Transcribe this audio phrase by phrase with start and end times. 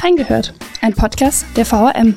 [0.00, 2.14] Reingehört, ein Podcast der VRM.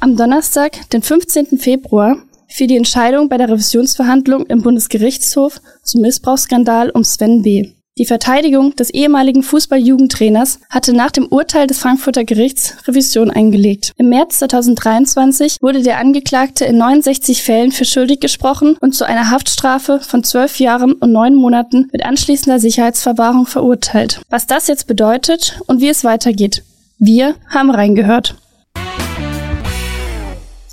[0.00, 1.58] Am Donnerstag, den 15.
[1.58, 2.18] Februar,
[2.48, 7.75] fiel die Entscheidung bei der Revisionsverhandlung im Bundesgerichtshof zum Missbrauchsskandal um Sven B.
[7.98, 13.92] Die Verteidigung des ehemaligen Fußballjugendtrainers hatte nach dem Urteil des Frankfurter Gerichts Revision eingelegt.
[13.96, 19.30] Im März 2023 wurde der Angeklagte in 69 Fällen für schuldig gesprochen und zu einer
[19.30, 24.20] Haftstrafe von zwölf Jahren und neun Monaten mit anschließender Sicherheitsverwahrung verurteilt.
[24.28, 26.64] Was das jetzt bedeutet und wie es weitergeht.
[26.98, 28.36] Wir haben reingehört.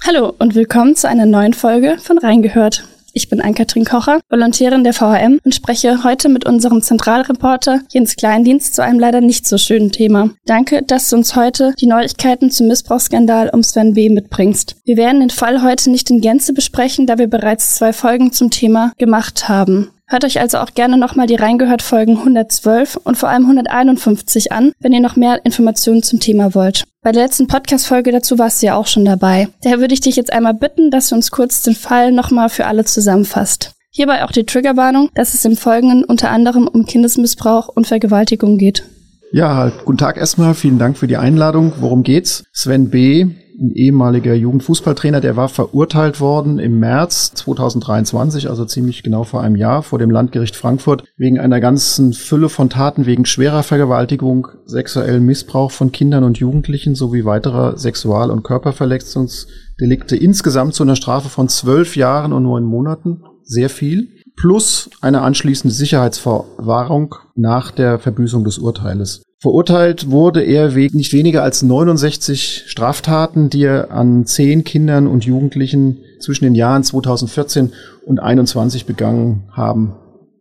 [0.05, 2.83] Hallo und willkommen zu einer neuen Folge von Reingehört.
[3.15, 8.73] Ich bin Ann-Kathrin Kocher, Volontärin der VHM und spreche heute mit unserem Zentralreporter Jens Kleindienst
[8.73, 10.31] zu einem leider nicht so schönen Thema.
[10.47, 14.09] Danke, dass du uns heute die Neuigkeiten zum Missbrauchsskandal um Sven B.
[14.09, 14.77] mitbringst.
[14.83, 18.49] Wir werden den Fall heute nicht in Gänze besprechen, da wir bereits zwei Folgen zum
[18.49, 19.92] Thema gemacht haben.
[20.07, 24.73] Hört euch also auch gerne nochmal die Reingehört Folgen 112 und vor allem 151 an,
[24.79, 26.83] wenn ihr noch mehr Informationen zum Thema wollt.
[27.01, 29.47] Bei der letzten Podcast-Folge dazu warst du ja auch schon dabei.
[29.61, 32.65] Daher würde ich dich jetzt einmal bitten, dass du uns kurz den Fall nochmal für
[32.65, 33.71] alle zusammenfasst.
[33.91, 38.83] Hierbei auch die Triggerwarnung, dass es im Folgenden unter anderem um Kindesmissbrauch und Vergewaltigung geht.
[39.31, 40.53] Ja, halt, guten Tag erstmal.
[40.53, 41.73] Vielen Dank für die Einladung.
[41.79, 42.43] Worum geht's?
[42.53, 43.27] Sven B.,
[43.59, 49.55] ein ehemaliger Jugendfußballtrainer, der war verurteilt worden im März 2023, also ziemlich genau vor einem
[49.55, 55.25] Jahr, vor dem Landgericht Frankfurt, wegen einer ganzen Fülle von Taten wegen schwerer Vergewaltigung, sexuellen
[55.25, 60.15] Missbrauch von Kindern und Jugendlichen sowie weiterer Sexual- und Körperverletzungsdelikte.
[60.15, 63.23] Insgesamt zu einer Strafe von zwölf Jahren und neun Monaten.
[63.43, 69.23] Sehr viel plus eine anschließende Sicherheitsverwahrung nach der Verbüßung des Urteiles.
[69.43, 75.25] Verurteilt wurde er wegen nicht weniger als 69 Straftaten, die er an zehn Kindern und
[75.25, 77.73] Jugendlichen zwischen den Jahren 2014
[78.05, 79.95] und 21 begangen haben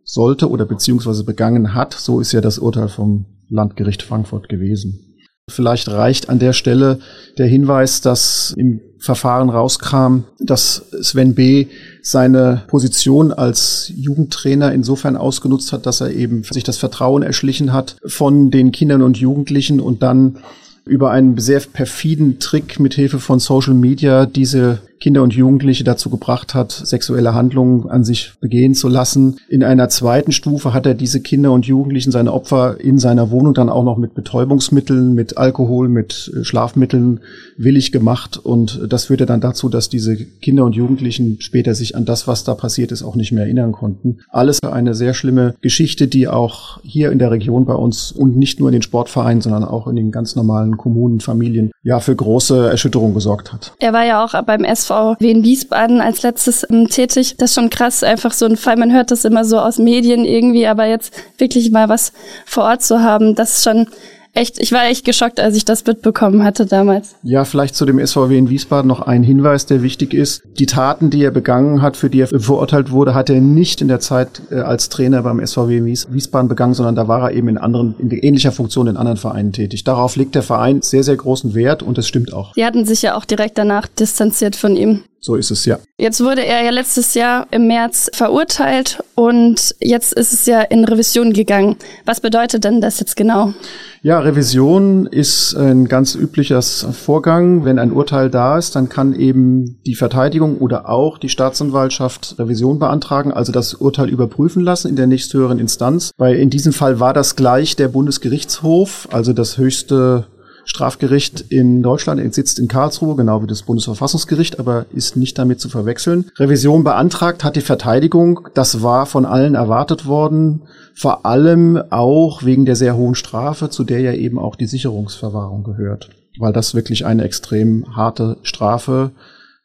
[0.05, 1.91] sollte oder beziehungsweise begangen hat.
[1.91, 5.12] So ist ja das Urteil vom Landgericht Frankfurt gewesen.
[5.49, 6.99] Vielleicht reicht an der Stelle
[7.37, 11.67] der Hinweis, dass im Verfahren rauskam, dass Sven B.
[12.01, 17.97] seine Position als Jugendtrainer insofern ausgenutzt hat, dass er eben sich das Vertrauen erschlichen hat
[18.05, 20.37] von den Kindern und Jugendlichen und dann
[20.85, 26.09] über einen sehr perfiden Trick mit Hilfe von Social Media diese Kinder und Jugendliche dazu
[26.09, 29.35] gebracht hat, sexuelle Handlungen an sich begehen zu lassen.
[29.49, 33.53] In einer zweiten Stufe hat er diese Kinder und Jugendlichen, seine Opfer in seiner Wohnung
[33.53, 37.19] dann auch noch mit Betäubungsmitteln, mit Alkohol, mit äh, Schlafmitteln
[37.57, 38.37] willig gemacht.
[38.37, 42.45] Und das führte dann dazu, dass diese Kinder und Jugendlichen später sich an das, was
[42.45, 44.19] da passiert ist, auch nicht mehr erinnern konnten.
[44.29, 48.61] Alles eine sehr schlimme Geschichte, die auch hier in der Region bei uns und nicht
[48.61, 52.69] nur in den Sportvereinen, sondern auch in den ganz normalen Kommunen, Familien, ja, für große
[52.69, 53.73] Erschütterung gesorgt hat.
[53.79, 57.35] Er war ja auch beim SV SV Wien Wiesbaden als letztes ähm, tätig.
[57.37, 58.77] Das ist schon krass, einfach so ein Fall.
[58.77, 62.13] Man hört das immer so aus Medien irgendwie, aber jetzt wirklich mal was
[62.45, 63.87] vor Ort zu haben, das ist schon
[64.33, 67.15] echt, ich war echt geschockt, als ich das mitbekommen hatte damals.
[67.23, 70.43] Ja, vielleicht zu dem SVW in Wiesbaden noch ein Hinweis, der wichtig ist.
[70.59, 73.87] Die Taten, die er begangen hat, für die er verurteilt wurde, hat er nicht in
[73.87, 77.47] der Zeit äh, als Trainer beim SVW in Wiesbaden begangen, sondern da war er eben
[77.47, 79.83] in anderen, in ähnlicher Funktion in anderen Vereinen tätig.
[79.83, 82.53] Darauf legt der Verein sehr, sehr großen Wert und es stimmt auch.
[82.53, 85.03] Die hatten sich ja auch direkt danach distanziert von ihm.
[85.23, 85.79] So ist es ja.
[85.97, 90.83] Jetzt wurde er ja letztes Jahr im März verurteilt und jetzt ist es ja in
[90.83, 91.77] Revision gegangen.
[92.03, 93.53] Was bedeutet denn das jetzt genau?
[94.01, 97.63] Ja, Revision ist ein ganz üblicher Vorgang.
[97.63, 102.79] Wenn ein Urteil da ist, dann kann eben die Verteidigung oder auch die Staatsanwaltschaft Revision
[102.79, 106.11] beantragen, also das Urteil überprüfen lassen in der nächsthöheren Instanz.
[106.17, 110.27] Weil in diesem Fall war das gleich der Bundesgerichtshof, also das höchste
[110.65, 112.33] Strafgericht in Deutschland.
[112.33, 116.31] Sitzt in Karlsruhe, genau wie das Bundesverfassungsgericht, aber ist nicht damit zu verwechseln.
[116.37, 118.47] Revision beantragt hat die Verteidigung.
[118.53, 120.63] Das war von allen erwartet worden.
[120.95, 125.63] Vor allem auch wegen der sehr hohen Strafe, zu der ja eben auch die Sicherungsverwahrung
[125.63, 126.09] gehört.
[126.39, 129.11] Weil das wirklich eine extrem harte Strafe,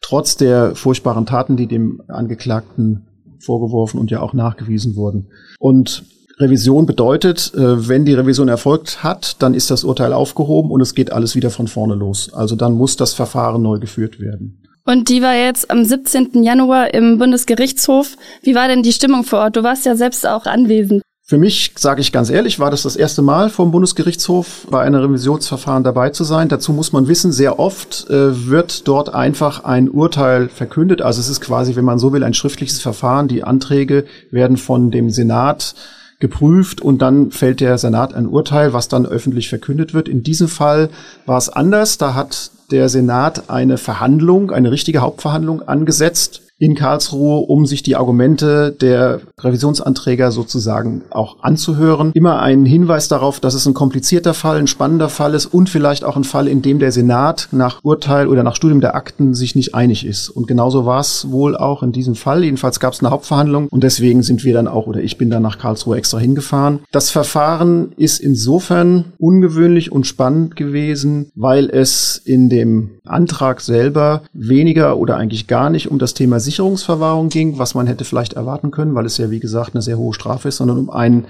[0.00, 3.06] trotz der furchtbaren Taten, die dem Angeklagten
[3.40, 5.28] vorgeworfen und ja auch nachgewiesen wurden.
[5.58, 6.04] Und
[6.38, 10.94] Revision bedeutet, äh, wenn die Revision erfolgt hat, dann ist das Urteil aufgehoben und es
[10.94, 12.32] geht alles wieder von vorne los.
[12.32, 14.62] Also dann muss das Verfahren neu geführt werden.
[14.84, 16.42] Und die war jetzt am 17.
[16.42, 18.16] Januar im Bundesgerichtshof.
[18.42, 19.56] Wie war denn die Stimmung vor Ort?
[19.56, 21.02] Du warst ja selbst auch anwesend.
[21.30, 25.02] Für mich, sage ich ganz ehrlich, war das das erste Mal vom Bundesgerichtshof bei einem
[25.02, 26.48] Revisionsverfahren dabei zu sein.
[26.48, 31.02] Dazu muss man wissen, sehr oft äh, wird dort einfach ein Urteil verkündet.
[31.02, 33.28] Also es ist quasi, wenn man so will, ein schriftliches Verfahren.
[33.28, 35.74] Die Anträge werden von dem Senat
[36.18, 40.08] geprüft und dann fällt der Senat ein Urteil, was dann öffentlich verkündet wird.
[40.08, 40.90] In diesem Fall
[41.26, 41.98] war es anders.
[41.98, 47.96] Da hat der Senat eine Verhandlung, eine richtige Hauptverhandlung angesetzt in Karlsruhe, um sich die
[47.96, 52.10] Argumente der Revisionsanträger sozusagen auch anzuhören.
[52.14, 56.04] Immer ein Hinweis darauf, dass es ein komplizierter Fall, ein spannender Fall ist und vielleicht
[56.04, 59.54] auch ein Fall, in dem der Senat nach Urteil oder nach Studium der Akten sich
[59.54, 60.28] nicht einig ist.
[60.28, 62.42] Und genauso war es wohl auch in diesem Fall.
[62.42, 65.42] Jedenfalls gab es eine Hauptverhandlung und deswegen sind wir dann auch oder ich bin dann
[65.42, 66.80] nach Karlsruhe extra hingefahren.
[66.90, 74.98] Das Verfahren ist insofern ungewöhnlich und spannend gewesen, weil es in dem Antrag selber weniger
[74.98, 78.94] oder eigentlich gar nicht um das Thema Sicherungsverwahrung ging, was man hätte vielleicht erwarten können,
[78.94, 81.26] weil es ja wie gesagt eine sehr hohe Strafe ist, sondern um einen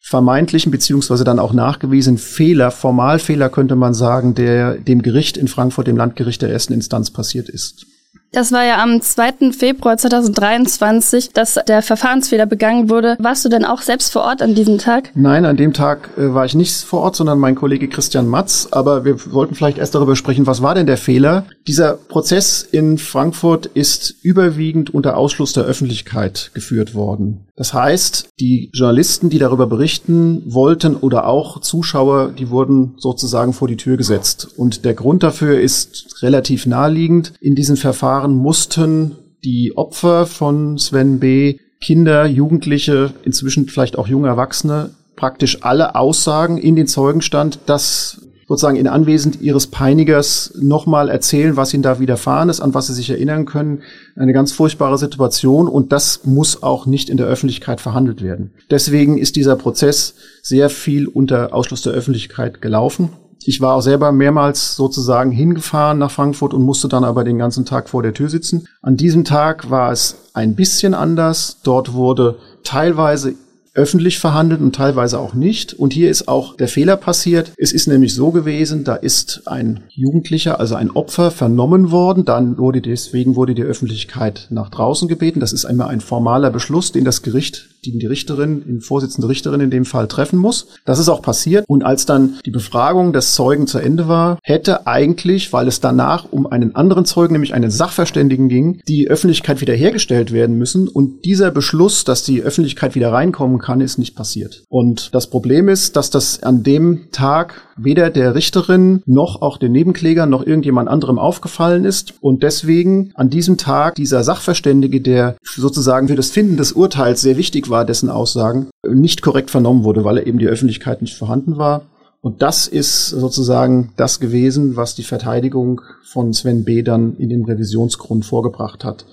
[0.00, 5.86] vermeintlichen beziehungsweise dann auch nachgewiesenen Fehler, Formalfehler könnte man sagen, der dem Gericht in Frankfurt,
[5.86, 7.86] dem Landgericht der ersten Instanz passiert ist.
[8.34, 9.52] Das war ja am 2.
[9.52, 13.18] Februar 2023, dass der Verfahrensfehler begangen wurde.
[13.20, 15.10] Warst du denn auch selbst vor Ort an diesem Tag?
[15.14, 18.68] Nein, an dem Tag äh, war ich nicht vor Ort, sondern mein Kollege Christian Matz.
[18.70, 21.44] Aber wir wollten vielleicht erst darüber sprechen, was war denn der Fehler?
[21.66, 27.46] Dieser Prozess in Frankfurt ist überwiegend unter Ausschluss der Öffentlichkeit geführt worden.
[27.54, 33.68] Das heißt, die Journalisten, die darüber berichten wollten oder auch Zuschauer, die wurden sozusagen vor
[33.68, 34.48] die Tür gesetzt.
[34.56, 37.34] Und der Grund dafür ist relativ naheliegend.
[37.40, 44.28] In diesem Verfahren mussten die Opfer von Sven B., Kinder, Jugendliche, inzwischen vielleicht auch junge
[44.28, 51.56] Erwachsene, praktisch alle Aussagen in den Zeugenstand, dass sozusagen in Anwesend ihres Peinigers nochmal erzählen,
[51.56, 53.82] was ihnen da widerfahren ist, an was sie sich erinnern können.
[54.14, 58.52] Eine ganz furchtbare Situation und das muss auch nicht in der Öffentlichkeit verhandelt werden.
[58.70, 63.10] Deswegen ist dieser Prozess sehr viel unter Ausschluss der Öffentlichkeit gelaufen.
[63.46, 67.64] Ich war auch selber mehrmals sozusagen hingefahren nach Frankfurt und musste dann aber den ganzen
[67.64, 68.68] Tag vor der Tür sitzen.
[68.82, 71.58] An diesem Tag war es ein bisschen anders.
[71.62, 73.34] Dort wurde teilweise
[73.74, 75.72] öffentlich verhandelt und teilweise auch nicht.
[75.74, 77.52] Und hier ist auch der Fehler passiert.
[77.56, 82.24] Es ist nämlich so gewesen, da ist ein Jugendlicher, also ein Opfer, vernommen worden.
[82.24, 85.40] Dann wurde deswegen wurde die Öffentlichkeit nach draußen gebeten.
[85.40, 89.60] Das ist einmal ein formaler Beschluss, den das Gericht die die Richterin, die Vorsitzende Richterin
[89.60, 90.66] in dem Fall treffen muss.
[90.84, 91.64] Das ist auch passiert.
[91.68, 96.26] Und als dann die Befragung des Zeugen zu Ende war, hätte eigentlich, weil es danach
[96.30, 100.88] um einen anderen Zeugen, nämlich einen Sachverständigen ging, die Öffentlichkeit wiederhergestellt werden müssen.
[100.88, 104.64] Und dieser Beschluss, dass die Öffentlichkeit wieder reinkommen kann, ist nicht passiert.
[104.68, 109.72] Und das Problem ist, dass das an dem Tag weder der Richterin noch auch den
[109.72, 112.14] Nebenklägern noch irgendjemand anderem aufgefallen ist.
[112.20, 117.36] Und deswegen an diesem Tag dieser Sachverständige, der sozusagen für das Finden des Urteils sehr
[117.36, 121.82] wichtig war, dessen Aussagen, nicht korrekt vernommen wurde, weil eben die Öffentlichkeit nicht vorhanden war.
[122.20, 126.82] Und das ist sozusagen das gewesen, was die Verteidigung von Sven B.
[126.82, 129.06] dann in dem Revisionsgrund vorgebracht hat.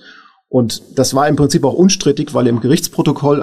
[0.52, 3.40] Und das war im Prinzip auch unstrittig, weil im Gerichtsprotokoll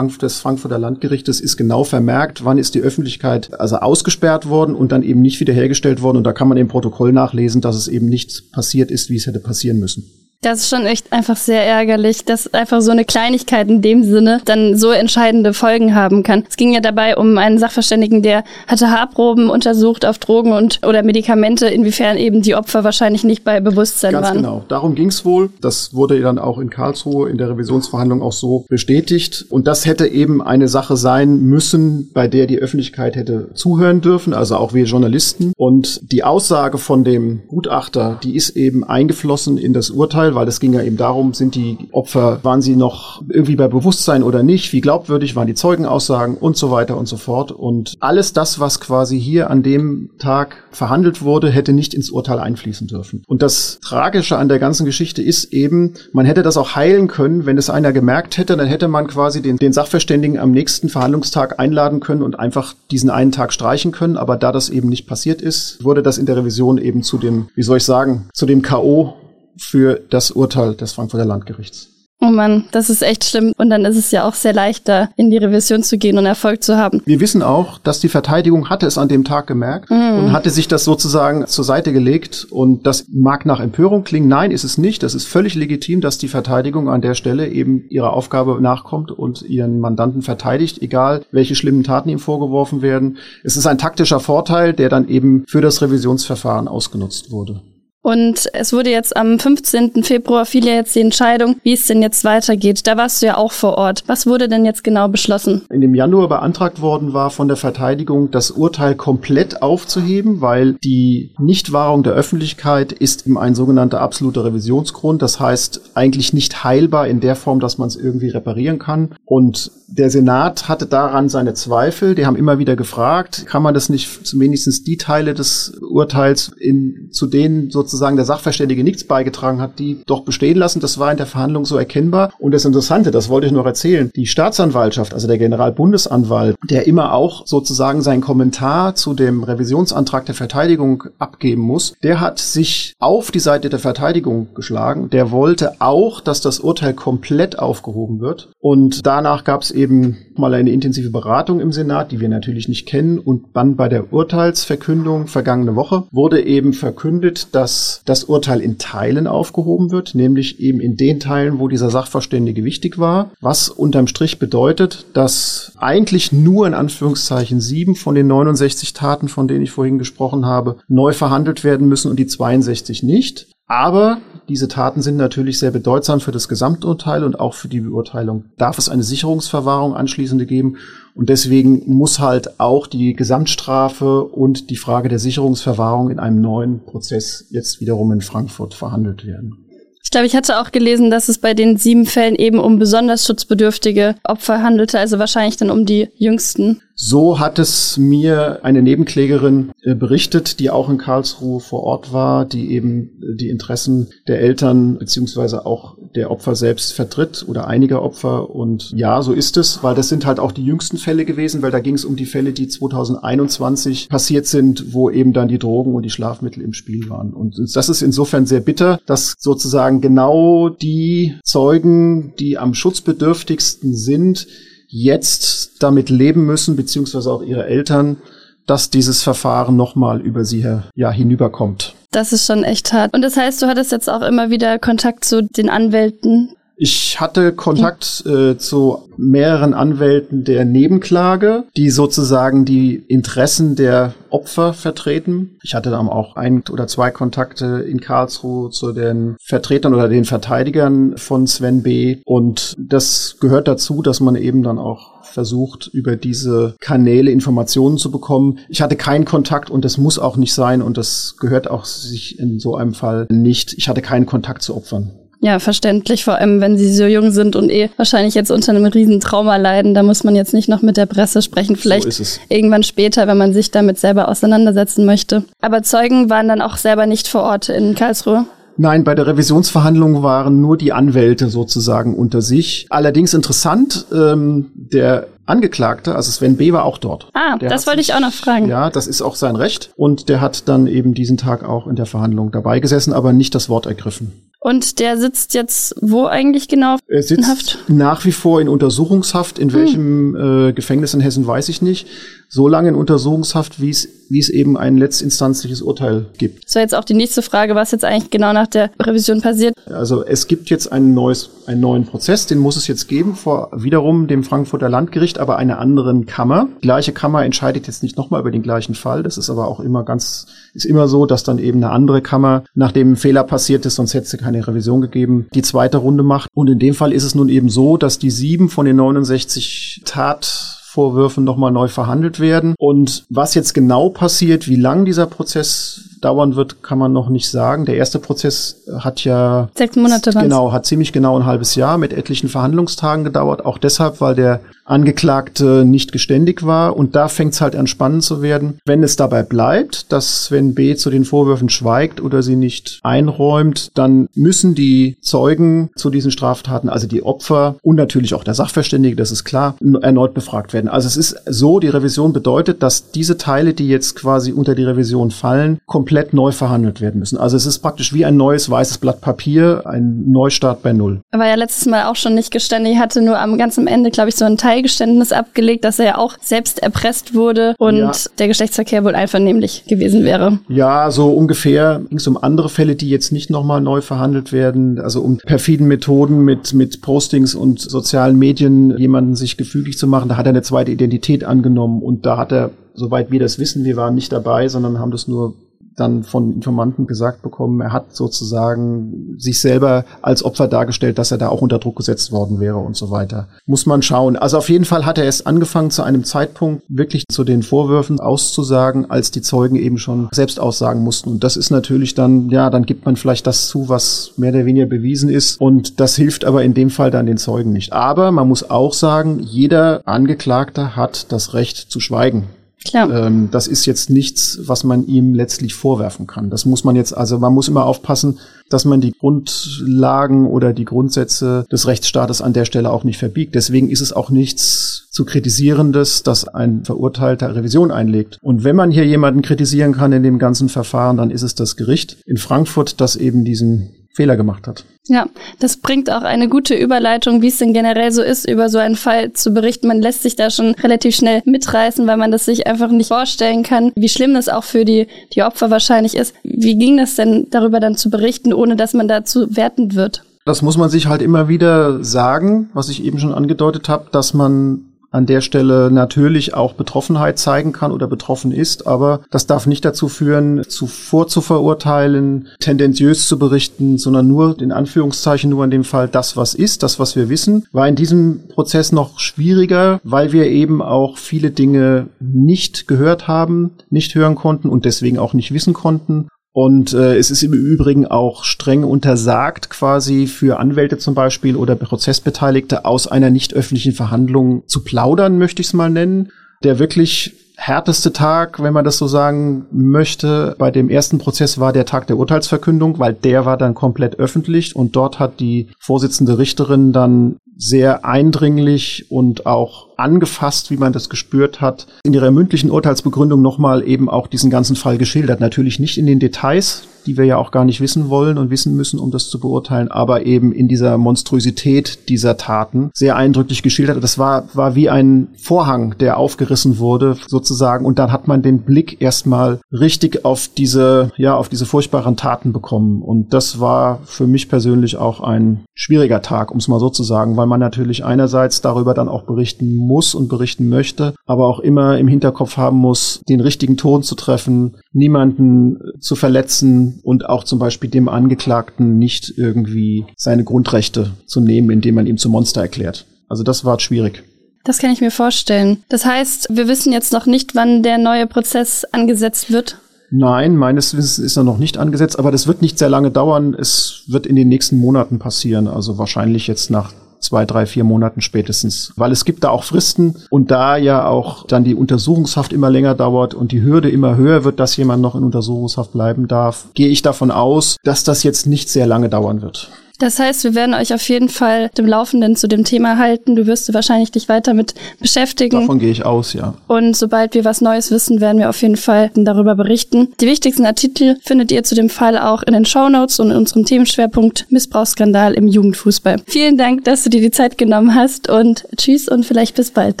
[0.22, 5.02] des Frankfurter Landgerichtes ist genau vermerkt, wann ist die Öffentlichkeit also ausgesperrt worden und dann
[5.02, 6.18] eben nicht wiederhergestellt worden.
[6.18, 9.26] Und da kann man im Protokoll nachlesen, dass es eben nicht passiert ist, wie es
[9.26, 10.04] hätte passieren müssen.
[10.42, 14.40] Das ist schon echt einfach sehr ärgerlich, dass einfach so eine Kleinigkeit in dem Sinne
[14.46, 16.44] dann so entscheidende Folgen haben kann.
[16.48, 21.02] Es ging ja dabei um einen Sachverständigen, der hatte Haarproben untersucht auf Drogen und oder
[21.02, 24.36] Medikamente, inwiefern eben die Opfer wahrscheinlich nicht bei Bewusstsein Ganz waren.
[24.38, 24.64] genau.
[24.68, 25.50] Darum ging es wohl.
[25.60, 29.44] Das wurde dann auch in Karlsruhe in der Revisionsverhandlung auch so bestätigt.
[29.50, 34.32] Und das hätte eben eine Sache sein müssen, bei der die Öffentlichkeit hätte zuhören dürfen,
[34.32, 35.52] also auch wir Journalisten.
[35.58, 40.60] Und die Aussage von dem Gutachter, die ist eben eingeflossen in das Urteil Weil es
[40.60, 44.72] ging ja eben darum, sind die Opfer, waren sie noch irgendwie bei Bewusstsein oder nicht,
[44.72, 47.52] wie glaubwürdig waren die Zeugenaussagen und so weiter und so fort.
[47.52, 52.38] Und alles das, was quasi hier an dem Tag verhandelt wurde, hätte nicht ins Urteil
[52.38, 53.22] einfließen dürfen.
[53.26, 57.46] Und das Tragische an der ganzen Geschichte ist eben, man hätte das auch heilen können,
[57.46, 61.58] wenn es einer gemerkt hätte, dann hätte man quasi den, den Sachverständigen am nächsten Verhandlungstag
[61.58, 64.16] einladen können und einfach diesen einen Tag streichen können.
[64.16, 67.48] Aber da das eben nicht passiert ist, wurde das in der Revision eben zu dem,
[67.54, 69.14] wie soll ich sagen, zu dem K.O
[69.60, 71.90] für das Urteil des Frankfurter Landgerichts.
[72.22, 73.54] Oh Mann, das ist echt schlimm.
[73.56, 76.26] Und dann ist es ja auch sehr leicht, da in die Revision zu gehen und
[76.26, 77.00] Erfolg zu haben.
[77.06, 80.18] Wir wissen auch, dass die Verteidigung hatte es an dem Tag gemerkt mhm.
[80.18, 82.46] und hatte sich das sozusagen zur Seite gelegt.
[82.50, 84.28] Und das mag nach Empörung klingen.
[84.28, 85.02] Nein, ist es nicht.
[85.02, 89.40] Das ist völlig legitim, dass die Verteidigung an der Stelle eben ihrer Aufgabe nachkommt und
[89.40, 93.16] ihren Mandanten verteidigt, egal welche schlimmen Taten ihm vorgeworfen werden.
[93.44, 97.62] Es ist ein taktischer Vorteil, der dann eben für das Revisionsverfahren ausgenutzt wurde.
[98.02, 100.04] Und es wurde jetzt am 15.
[100.04, 102.86] Februar fiel ja jetzt die Entscheidung, wie es denn jetzt weitergeht.
[102.86, 104.04] Da warst du ja auch vor Ort.
[104.06, 105.62] Was wurde denn jetzt genau beschlossen?
[105.70, 111.34] In dem Januar beantragt worden war von der Verteidigung, das Urteil komplett aufzuheben, weil die
[111.38, 115.20] Nichtwahrung der Öffentlichkeit ist eben ein sogenannter absoluter Revisionsgrund.
[115.20, 119.14] Das heißt eigentlich nicht heilbar in der Form, dass man es irgendwie reparieren kann.
[119.26, 122.14] Und der Senat hatte daran seine Zweifel.
[122.14, 127.08] Die haben immer wieder gefragt, kann man das nicht zumindest die Teile des Urteils in,
[127.10, 130.80] zu denen sozusagen sozusagen der Sachverständige nichts beigetragen hat, die doch bestehen lassen.
[130.80, 132.32] Das war in der Verhandlung so erkennbar.
[132.38, 137.12] Und das Interessante, das wollte ich noch erzählen, die Staatsanwaltschaft, also der Generalbundesanwalt, der immer
[137.12, 143.30] auch sozusagen seinen Kommentar zu dem Revisionsantrag der Verteidigung abgeben muss, der hat sich auf
[143.30, 145.10] die Seite der Verteidigung geschlagen.
[145.10, 148.50] Der wollte auch, dass das Urteil komplett aufgehoben wird.
[148.60, 152.86] Und danach gab es eben mal eine intensive Beratung im Senat, die wir natürlich nicht
[152.86, 153.18] kennen.
[153.18, 159.26] Und dann bei der Urteilsverkündung vergangene Woche wurde eben verkündet, dass das Urteil in Teilen
[159.26, 163.30] aufgehoben wird, nämlich eben in den Teilen, wo dieser Sachverständige wichtig war.
[163.40, 169.48] Was unterm Strich bedeutet, dass eigentlich nur in Anführungszeichen sieben von den 69 Taten, von
[169.48, 173.48] denen ich vorhin gesprochen habe, neu verhandelt werden müssen und die 62 nicht.
[173.70, 178.46] Aber diese Taten sind natürlich sehr bedeutsam für das Gesamturteil und auch für die Beurteilung.
[178.58, 180.76] Darf es eine Sicherungsverwahrung anschließende geben?
[181.14, 186.84] Und deswegen muss halt auch die Gesamtstrafe und die Frage der Sicherungsverwahrung in einem neuen
[186.84, 189.69] Prozess jetzt wiederum in Frankfurt verhandelt werden.
[190.02, 193.26] Ich glaube, ich hatte auch gelesen, dass es bei den sieben Fällen eben um besonders
[193.26, 196.80] schutzbedürftige Opfer handelte, also wahrscheinlich dann um die jüngsten.
[197.02, 202.44] So hat es mir eine Nebenklägerin äh, berichtet, die auch in Karlsruhe vor Ort war,
[202.44, 208.02] die eben äh, die Interessen der Eltern beziehungsweise auch der Opfer selbst vertritt oder einiger
[208.02, 208.50] Opfer.
[208.50, 211.70] Und ja, so ist es, weil das sind halt auch die jüngsten Fälle gewesen, weil
[211.70, 215.94] da ging es um die Fälle, die 2021 passiert sind, wo eben dann die Drogen
[215.94, 217.32] und die Schlafmittel im Spiel waren.
[217.32, 224.46] Und das ist insofern sehr bitter, dass sozusagen genau die Zeugen, die am schutzbedürftigsten sind,
[224.86, 228.18] jetzt damit leben müssen, beziehungsweise auch ihre Eltern,
[228.66, 231.94] dass dieses Verfahren nochmal über sie her, ja, hinüberkommt.
[232.12, 233.14] Das ist schon echt hart.
[233.14, 237.52] Und das heißt, du hattest jetzt auch immer wieder Kontakt zu den Anwälten ich hatte
[237.52, 245.58] Kontakt äh, zu mehreren Anwälten der Nebenklage, die sozusagen die Interessen der Opfer vertreten.
[245.62, 250.24] Ich hatte dann auch ein oder zwei Kontakte in Karlsruhe zu den Vertretern oder den
[250.24, 252.22] Verteidigern von Sven B.
[252.24, 258.10] Und das gehört dazu, dass man eben dann auch versucht, über diese Kanäle Informationen zu
[258.10, 258.60] bekommen.
[258.70, 262.38] Ich hatte keinen Kontakt und das muss auch nicht sein und das gehört auch sich
[262.38, 263.74] in so einem Fall nicht.
[263.76, 265.19] Ich hatte keinen Kontakt zu Opfern.
[265.42, 268.84] Ja, verständlich, vor allem wenn sie so jung sind und eh wahrscheinlich jetzt unter einem
[268.84, 269.94] riesen Trauma leiden.
[269.94, 271.76] Da muss man jetzt nicht noch mit der Presse sprechen.
[271.76, 275.44] Vielleicht so irgendwann später, wenn man sich damit selber auseinandersetzen möchte.
[275.62, 278.44] Aber Zeugen waren dann auch selber nicht vor Ort in Karlsruhe.
[278.76, 282.86] Nein, bei der Revisionsverhandlung waren nur die Anwälte sozusagen unter sich.
[282.88, 286.72] Allerdings interessant, ähm, der Angeklagte, also Sven B.
[286.72, 287.28] war auch dort.
[287.34, 288.68] Ah, der das wollte ich auch noch fragen.
[288.68, 289.90] Ja, das ist auch sein Recht.
[289.96, 293.54] Und der hat dann eben diesen Tag auch in der Verhandlung dabei gesessen, aber nicht
[293.54, 294.32] das Wort ergriffen.
[294.62, 296.98] Und der sitzt jetzt wo eigentlich genau?
[297.08, 297.78] Er sitzt in Haft?
[297.88, 299.58] nach wie vor in Untersuchungshaft.
[299.58, 299.74] In hm.
[299.74, 302.06] welchem äh, Gefängnis in Hessen weiß ich nicht.
[302.48, 306.70] So lange in Untersuchungshaft, wie es wie es eben ein letztinstanzliches Urteil gibt.
[306.70, 309.74] So jetzt auch die nächste Frage, was jetzt eigentlich genau nach der Revision passiert.
[309.86, 313.70] Also es gibt jetzt ein neues, einen neuen Prozess, den muss es jetzt geben vor
[313.74, 316.68] wiederum dem Frankfurter Landgericht, aber einer anderen Kammer.
[316.76, 319.24] Die gleiche Kammer entscheidet jetzt nicht nochmal über den gleichen Fall.
[319.24, 322.62] Das ist aber auch immer ganz, ist immer so, dass dann eben eine andere Kammer,
[322.74, 326.50] nachdem ein Fehler passiert ist, sonst hätte es keine Revision gegeben, die zweite Runde macht.
[326.54, 330.02] Und in dem Fall ist es nun eben so, dass die sieben von den 69
[330.04, 332.74] Tat Vorwürfen nochmal neu verhandelt werden.
[332.76, 337.50] Und was jetzt genau passiert, wie lang dieser Prozess dauern wird, kann man noch nicht
[337.50, 337.84] sagen.
[337.84, 342.12] Der erste Prozess hat ja sechs Monate genau hat ziemlich genau ein halbes Jahr mit
[342.12, 343.64] etlichen Verhandlungstagen gedauert.
[343.64, 346.96] Auch deshalb, weil der Angeklagte nicht geständig war.
[346.96, 348.78] Und da fängt es halt an spannend zu werden.
[348.84, 350.96] Wenn es dabei bleibt, dass Sven B.
[350.96, 356.88] zu den Vorwürfen schweigt oder sie nicht einräumt, dann müssen die Zeugen zu diesen Straftaten,
[356.88, 360.88] also die Opfer und natürlich auch der Sachverständige, das ist klar, erneut befragt werden.
[360.88, 364.84] Also es ist so, die Revision bedeutet, dass diese Teile, die jetzt quasi unter die
[364.84, 367.38] Revision fallen, komplett neu verhandelt werden müssen.
[367.38, 371.20] Also es ist praktisch wie ein neues weißes Blatt Papier, ein Neustart bei Null.
[371.30, 374.30] Er war ja letztes Mal auch schon nicht geständig, hatte nur am ganzen Ende, glaube
[374.30, 378.12] ich, so ein Teil Eingeständnis abgelegt, dass er ja auch selbst erpresst wurde und ja.
[378.38, 380.58] der Geschlechtsverkehr wohl einvernehmlich gewesen wäre.
[380.68, 384.98] Ja, so ungefähr ging es um andere Fälle, die jetzt nicht nochmal neu verhandelt werden,
[384.98, 390.30] also um perfiden Methoden mit, mit Postings und sozialen Medien jemanden sich gefügig zu machen.
[390.30, 393.84] Da hat er eine zweite Identität angenommen und da hat er soweit wir das wissen,
[393.84, 395.54] wir waren nicht dabei, sondern haben das nur
[396.00, 401.38] dann von Informanten gesagt bekommen, er hat sozusagen sich selber als Opfer dargestellt, dass er
[401.38, 403.48] da auch unter Druck gesetzt worden wäre und so weiter.
[403.66, 404.36] Muss man schauen.
[404.36, 408.20] Also auf jeden Fall hat er es angefangen, zu einem Zeitpunkt wirklich zu den Vorwürfen
[408.20, 411.30] auszusagen, als die Zeugen eben schon selbst aussagen mussten.
[411.30, 414.66] Und das ist natürlich dann, ja, dann gibt man vielleicht das zu, was mehr oder
[414.66, 415.60] weniger bewiesen ist.
[415.60, 417.92] Und das hilft aber in dem Fall dann den Zeugen nicht.
[417.92, 422.48] Aber man muss auch sagen, jeder Angeklagte hat das Recht zu schweigen.
[422.84, 423.10] Klar.
[423.26, 426.50] Ähm, das ist jetzt nichts, was man ihm letztlich vorwerfen kann.
[426.50, 428.38] Das muss man jetzt, also man muss immer aufpassen,
[428.70, 433.54] dass man die Grundlagen oder die Grundsätze des Rechtsstaates an der Stelle auch nicht verbiegt.
[433.54, 438.38] Deswegen ist es auch nichts zu kritisierendes, dass ein Verurteilter Revision einlegt.
[438.40, 441.76] Und wenn man hier jemanden kritisieren kann in dem ganzen Verfahren, dann ist es das
[441.76, 444.84] Gericht in Frankfurt, das eben diesen Fehler gemacht hat.
[445.06, 445.26] Ja,
[445.58, 448.96] das bringt auch eine gute Überleitung, wie es denn generell so ist, über so einen
[448.96, 449.88] Fall zu berichten.
[449.88, 453.62] Man lässt sich da schon relativ schnell mitreißen, weil man das sich einfach nicht vorstellen
[453.62, 456.34] kann, wie schlimm das auch für die, die Opfer wahrscheinlich ist.
[456.42, 460.22] Wie ging das denn darüber dann zu berichten, ohne dass man dazu wertend wird?
[460.44, 464.34] Das muss man sich halt immer wieder sagen, was ich eben schon angedeutet habe, dass
[464.34, 469.66] man an der Stelle natürlich auch Betroffenheit zeigen kann oder betroffen ist, aber das darf
[469.66, 475.70] nicht dazu führen, zuvor zu verurteilen, tendenziös zu berichten, sondern nur in Anführungszeichen nur in
[475.70, 480.00] dem Fall das, was ist, das, was wir wissen, war in diesem Prozess noch schwieriger,
[480.04, 485.34] weil wir eben auch viele Dinge nicht gehört haben, nicht hören konnten und deswegen auch
[485.34, 486.28] nicht wissen konnten.
[486.52, 491.76] Und äh, es ist im Übrigen auch streng untersagt, quasi für Anwälte zum Beispiel oder
[491.76, 496.32] Prozessbeteiligte aus einer nicht öffentlichen Verhandlung zu plaudern, möchte ich es mal nennen.
[496.64, 501.74] Der wirklich härteste Tag, wenn man das so sagen möchte, bei dem ersten Prozess war
[501.74, 506.38] der Tag der Urteilsverkündung, weil der war dann komplett öffentlich und dort hat die Vorsitzende
[506.38, 512.70] Richterin dann sehr eindringlich und auch angefasst, wie man das gespürt hat, in ihrer mündlichen
[512.70, 515.40] Urteilsbegründung nochmal eben auch diesen ganzen Fall geschildert.
[515.40, 518.76] Natürlich nicht in den Details, die wir ja auch gar nicht wissen wollen und wissen
[518.76, 524.02] müssen, um das zu beurteilen, aber eben in dieser Monstrosität dieser Taten sehr eindrücklich geschildert.
[524.02, 528.62] Das war, war wie ein Vorhang, der aufgerissen wurde, sozusagen, und dann hat man den
[528.62, 533.02] Blick erstmal richtig auf diese, ja, auf diese furchtbaren Taten bekommen.
[533.02, 537.02] Und das war für mich persönlich auch ein schwieriger Tag, um es mal so zu
[537.02, 541.60] sagen, weil man natürlich einerseits darüber dann auch berichten muss und berichten möchte, aber auch
[541.60, 547.44] immer im Hinterkopf haben muss, den richtigen Ton zu treffen, niemanden zu verletzen und auch
[547.44, 552.60] zum Beispiel dem Angeklagten nicht irgendwie seine Grundrechte zu nehmen, indem man ihm zum Monster
[552.60, 553.06] erklärt.
[553.28, 554.24] Also das war schwierig.
[554.64, 555.78] Das kann ich mir vorstellen.
[555.88, 559.78] Das heißt, wir wissen jetzt noch nicht, wann der neue Prozess angesetzt wird.
[560.10, 563.54] Nein, meines Wissens ist er noch nicht angesetzt, aber das wird nicht sehr lange dauern.
[563.54, 568.20] Es wird in den nächsten Monaten passieren, also wahrscheinlich jetzt nach zwei, drei, vier Monaten
[568.20, 568.92] spätestens.
[568.96, 572.94] Weil es gibt da auch Fristen und da ja auch dann die Untersuchungshaft immer länger
[572.94, 576.88] dauert und die Hürde immer höher wird, dass jemand noch in Untersuchungshaft bleiben darf, gehe
[576.88, 579.70] ich davon aus, dass das jetzt nicht sehr lange dauern wird.
[580.00, 583.36] Das heißt, wir werden euch auf jeden Fall dem Laufenden zu dem Thema halten.
[583.36, 585.60] Du wirst wahrscheinlich dich weiter mit beschäftigen.
[585.60, 586.54] Davon gehe ich aus, ja.
[586.66, 590.08] Und sobald wir was Neues wissen, werden wir auf jeden Fall darüber berichten.
[590.20, 593.36] Die wichtigsten Artikel findet ihr zu dem Fall auch in den Show Notes und in
[593.36, 596.16] unserem Themenschwerpunkt Missbrauchsskandal im Jugendfußball.
[596.26, 600.00] Vielen Dank, dass du dir die Zeit genommen hast und tschüss und vielleicht bis bald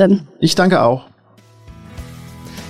[0.00, 0.26] dann.
[0.40, 1.09] Ich danke auch.